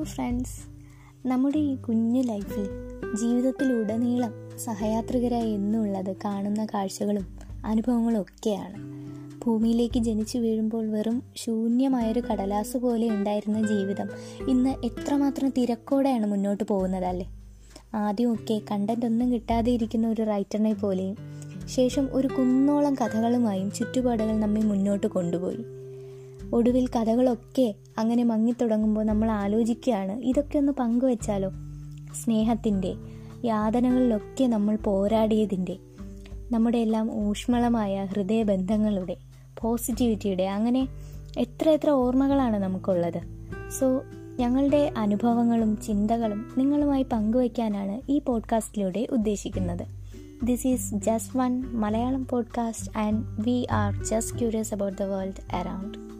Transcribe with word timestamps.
Friends. 0.00 0.72
നമ്മുടെ 1.28 1.58
ഈ 1.58 1.74
കുഞ്ഞു 1.74 2.22
ലൈഫിൽ 2.22 2.68
ജീവിതത്തിലുടനീളം 3.14 4.58
സഹയാത്രികരായി 4.58 5.50
എന്നുള്ളത് 5.50 6.16
കാണുന്ന 6.24 6.66
കാഴ്ചകളും 6.74 7.26
അനുഭവങ്ങളും 7.64 8.20
ഒക്കെയാണ്. 8.20 8.92
ഭൂമിയിലേക്ക് 9.44 10.00
ജനിച്ചു 10.00 10.38
വീഴുമ്പോൾ 10.38 10.90
വെറും 10.90 11.22
ശൂന്യമായൊരു 11.36 12.20
കടലാസ് 12.20 12.76
പോലെ 12.76 13.08
ഉണ്ടായിരുന്ന 13.08 13.66
ജീവിതം 13.66 14.08
ഇന്ന് 14.48 14.70
എത്രമാത്രം 14.84 15.50
തിരക്കോടെയാണ് 15.50 16.26
മുന്നോട്ട് 16.26 16.64
പോകുന്നതല്ലേ? 16.64 17.26
ആദ്യമൊക്കെ 17.94 18.60
കണ്ടന്റ് 18.70 19.06
ഒന്നും 19.06 19.32
കിട്ടാതെ 19.32 19.72
ഇരിക്കുന്ന 19.72 20.08
ഒരു 20.08 20.22
റൈറ്ററിനെ 20.22 20.74
പോലെയും 20.74 21.16
ശേഷം 21.64 22.08
ഒരു 22.12 22.28
കുന്നോളം 22.28 22.94
കഥകളുമായും 22.94 23.70
ചുറ്റുപാടുകൾ 23.70 24.40
നമ്മെ 24.40 24.60
മുന്നോട്ട് 24.60 25.06
കൊണ്ടുപോയി. 25.06 25.64
ഒടുവിൽ 26.52 26.86
കഥകളൊക്കെ 26.86 27.74
അങ്ങനെ 27.98 28.24
മങ്ങിത്തുടങ്ങുമ്പോൾ 28.24 29.04
നമ്മൾ 29.04 29.30
ആലോചിക്കുകയാണ് 29.30 30.22
ഇതൊക്കെ 30.22 30.58
ഒന്ന് 30.58 30.72
പങ്കുവെച്ചാലോ? 30.72 31.50
സ്നേഹത്തിന്റെ 32.24 32.94
യാതനകളിലൊക്കെ 33.44 34.44
നമ്മൾ 34.44 34.76
പോരാടിയതിന്റെ 34.76 35.76
നമ്മുടെ 36.52 36.78
എല്ലാം 36.78 37.28
ഊഷ്മളമായ 37.28 38.04
ഹൃദയബന്ധങ്ങളുടെ 38.04 39.16
പോസിറ്റിവിറ്റിയുടെ 39.60 40.42
അങ്ങനെ 40.42 40.88
എത്ര 41.38 41.68
എത്ര 41.68 41.90
ഓർമ്മകളാണ് 41.90 42.56
നമുക്കുള്ളത്. 42.56 43.20
സോ 43.80 44.02
ഞങ്ങളുടെ 44.38 44.92
അനുഭവങ്ങളും 44.96 45.76
ചിന്തകളും 45.76 46.54
നിങ്ങളുമായി 46.58 47.02
പങ്കുവയ്ക്കാനാണ് 47.02 48.10
ഈ 48.10 48.18
പോഡ്കാസ്റ്റിലൂടെ 48.18 49.06
ഉദ്ദേശിക്കുന്നത്. 49.10 49.86
This 50.42 50.66
is 50.66 50.94
just 50.94 51.38
one 51.38 51.62
Malayalam 51.62 52.26
podcast 52.26 52.98
and 52.98 53.24
we 53.40 53.66
are 53.70 54.04
just 54.04 54.38
curious 54.38 54.74
about 54.74 54.98
the 54.98 55.02
world 55.02 55.54
around 55.54 56.11